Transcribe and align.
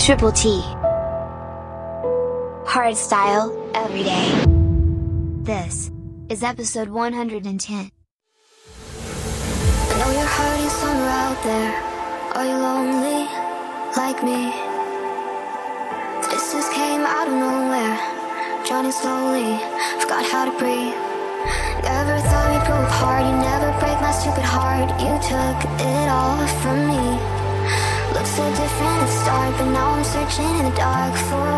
Triple 0.00 0.32
T. 0.32 0.62
Hard 2.64 2.96
style, 2.96 3.52
every 3.74 4.02
day. 4.02 4.44
This 5.42 5.90
is 6.30 6.42
episode 6.42 6.88
110. 6.88 7.44
I 7.76 7.90
know 9.98 10.10
you're 10.10 10.24
hurting 10.24 10.70
somewhere 10.70 11.16
out 11.20 11.42
there. 11.44 11.72
Are 12.32 12.46
you 12.48 12.56
lonely? 12.56 13.28
Like 13.94 14.24
me? 14.24 14.48
This 16.32 16.50
just 16.50 16.72
came 16.72 17.02
out 17.02 17.28
of 17.28 17.34
nowhere. 17.34 18.00
Drowning 18.64 18.92
slowly, 18.92 19.60
forgot 20.00 20.24
how 20.24 20.46
to 20.48 20.52
breathe. 20.56 20.96
Never 21.84 22.16
thought 22.24 22.48
we'd 22.48 22.64
grow 22.64 22.80
apart. 22.88 23.28
You 23.28 23.36
never 23.36 23.68
break 23.78 24.00
my 24.00 24.12
stupid 24.12 24.48
heart. 24.48 24.88
You 24.96 25.12
took 25.20 25.60
it 25.78 26.08
all 26.08 26.40
from 26.64 26.88
me. 26.88 27.39
Look 28.12 28.26
so 28.26 28.44
different 28.50 29.02
at 29.02 29.06
the 29.06 29.12
start, 29.22 29.54
but 29.58 29.70
now 29.70 29.90
I'm 29.90 30.04
searching 30.04 30.50
in 30.58 30.64
the 30.68 30.76
dark 30.76 31.14
for 31.14 31.49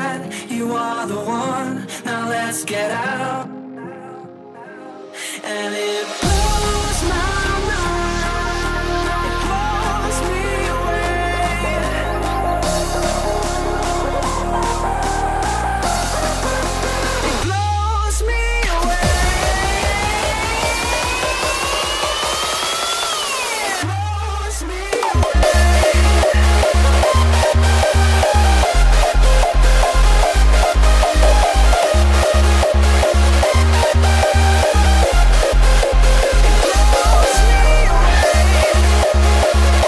that 0.00 0.50
you 0.50 0.72
are 0.72 1.06
the 1.06 1.20
one. 1.42 1.86
Now 2.04 2.28
let's 2.28 2.64
get 2.64 2.90
out. 2.90 3.48
And 5.44 5.74
it. 5.74 6.39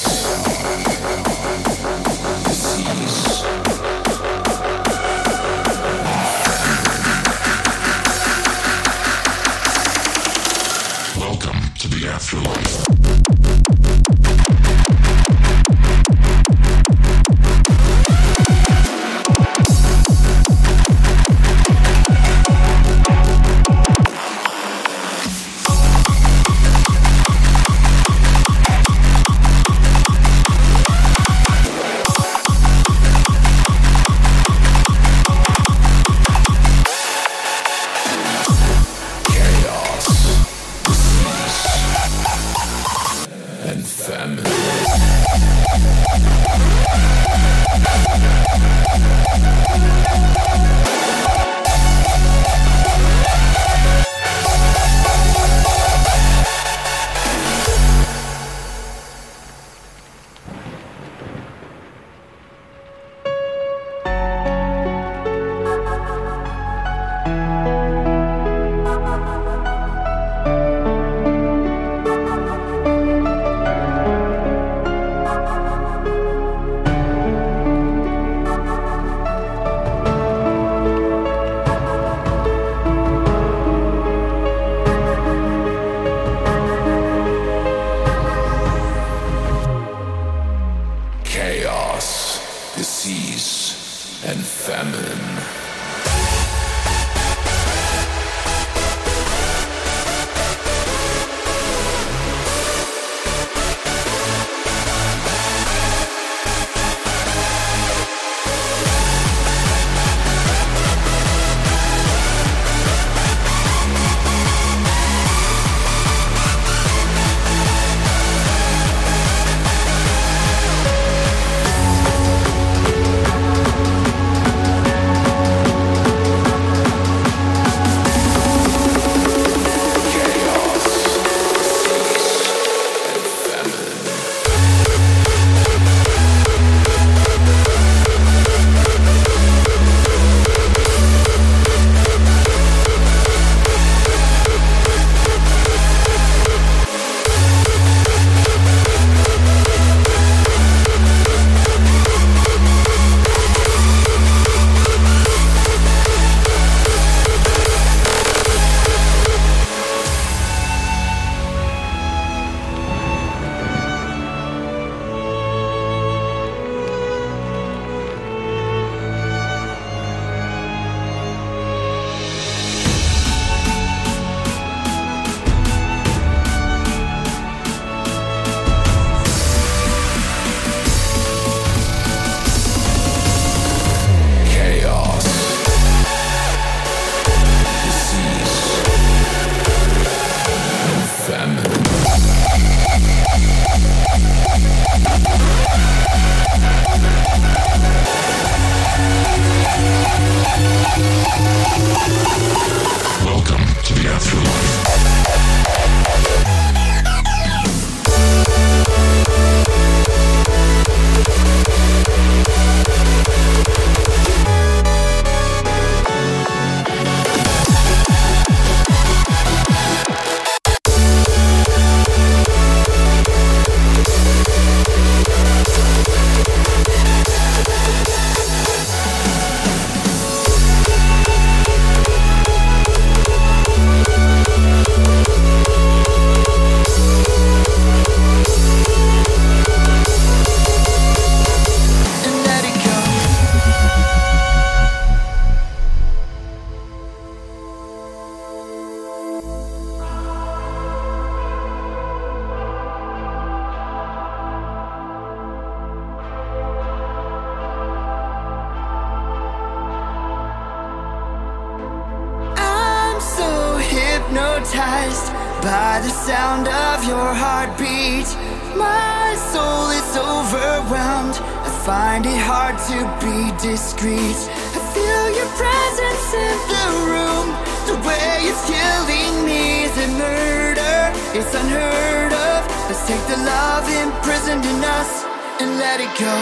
house. 0.00 0.21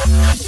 Outside. 0.00 0.47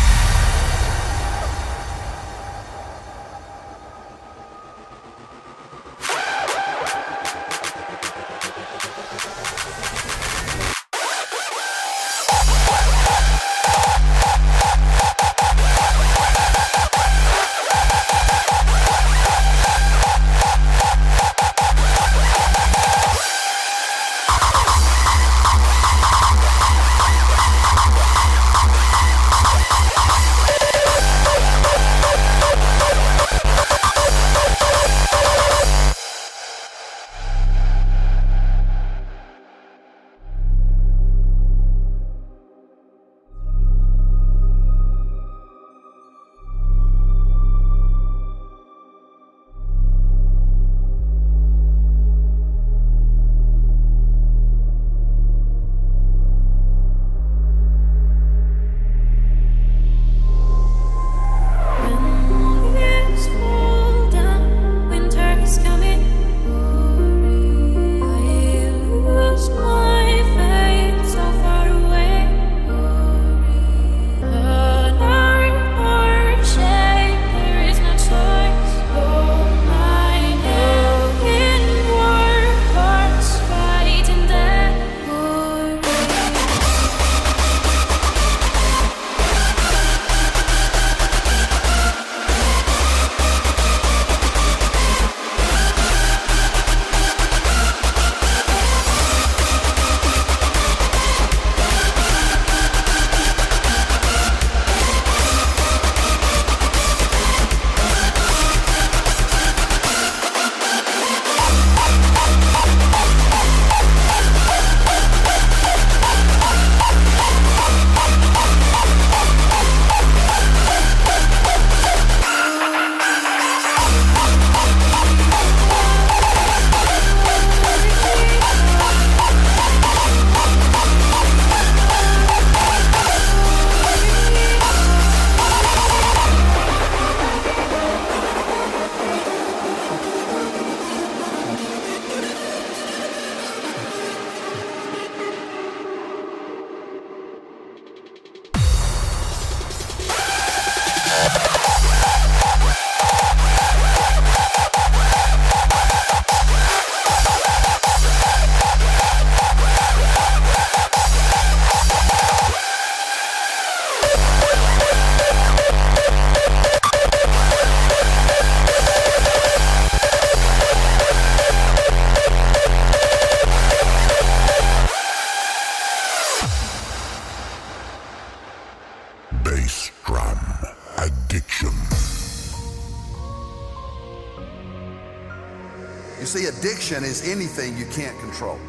addiction 186.47 187.03
is 187.03 187.27
anything 187.27 187.75
you 187.77 187.85
can't 187.87 188.17
control. 188.19 188.59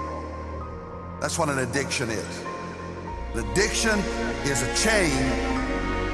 That's 1.21 1.39
what 1.39 1.51
an 1.51 1.59
addiction 1.59 2.09
is. 2.09 2.43
An 3.35 3.47
addiction 3.51 3.99
is 4.45 4.63
a 4.63 4.75
chain 4.75 5.13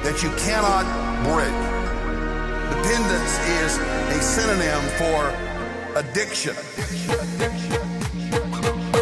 that 0.03 0.21
you 0.21 0.29
cannot 0.35 0.85
break. 1.23 1.55
Dependence 2.75 3.39
is 3.63 3.77
a 3.77 4.21
synonym 4.21 4.81
for 4.99 5.31
addiction. 5.97 6.55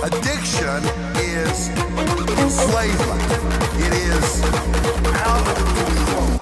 Addiction 0.04 0.82
is 1.18 1.70
enslavement. 2.38 3.22
It 3.82 3.94
is 3.94 4.44
out 5.26 5.48
of 5.48 5.58
control. 5.58 6.37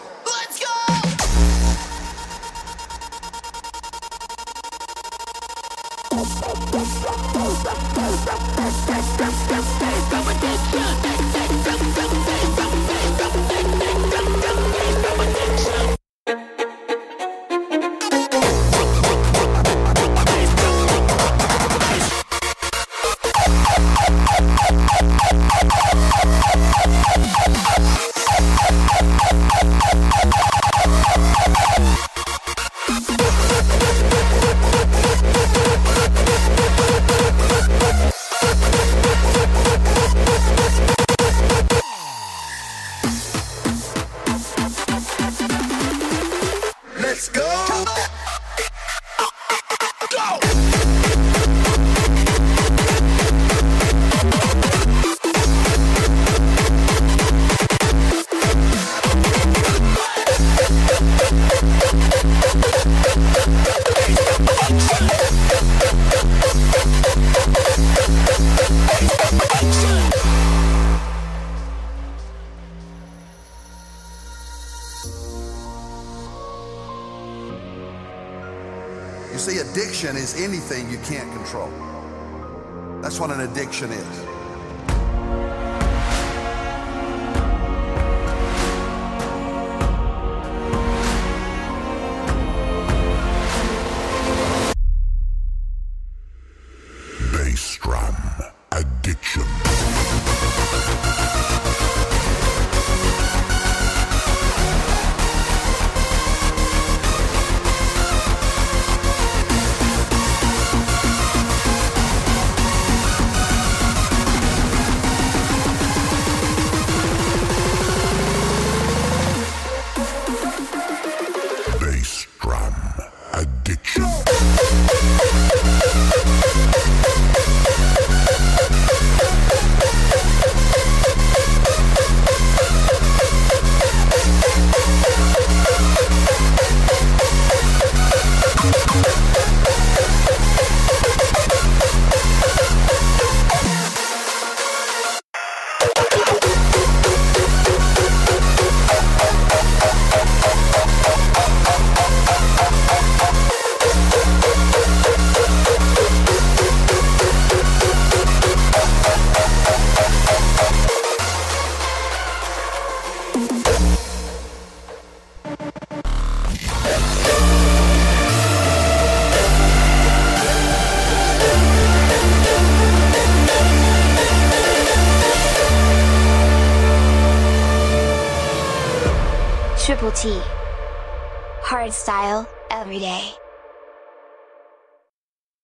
Triple 180.16 180.55